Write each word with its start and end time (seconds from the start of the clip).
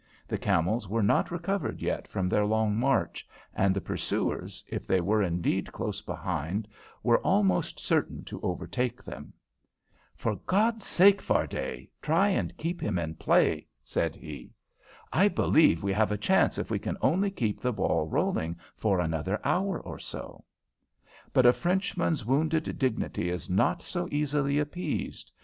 The 0.27 0.39
camels 0.39 0.89
were 0.89 1.03
not 1.03 1.29
recovered 1.29 1.79
yet 1.79 2.07
from 2.07 2.27
their 2.27 2.43
long 2.43 2.75
march, 2.75 3.27
and 3.53 3.75
the 3.75 3.79
pursuers, 3.81 4.63
if 4.67 4.87
they 4.87 4.99
were 4.99 5.21
indeed 5.21 5.71
close 5.71 6.01
behind, 6.01 6.67
were 7.03 7.21
almost 7.21 7.79
certain 7.79 8.23
to 8.23 8.41
overtake 8.41 9.03
them. 9.03 9.31
"For 10.15 10.37
God's 10.47 10.87
sake, 10.87 11.21
Fardet, 11.21 11.87
try 12.01 12.29
and 12.29 12.57
keep 12.57 12.81
him 12.81 12.97
in 12.97 13.13
play," 13.13 13.67
said 13.83 14.15
he. 14.15 14.49
"I 15.13 15.27
believe 15.27 15.83
we 15.83 15.93
have 15.93 16.11
a 16.11 16.17
chance 16.17 16.57
if 16.57 16.71
we 16.71 16.79
can 16.79 16.97
only 16.99 17.29
keep 17.29 17.61
the 17.61 17.71
ball 17.71 18.07
rolling 18.07 18.57
for 18.75 18.99
another 18.99 19.39
hour 19.43 19.79
or 19.79 19.99
so." 19.99 20.43
But 21.31 21.45
a 21.45 21.53
Frenchman's 21.53 22.25
wounded 22.25 22.79
dignity 22.79 23.29
is 23.29 23.51
not 23.51 23.83
so 23.83 24.07
easily 24.11 24.57
appeased. 24.57 25.31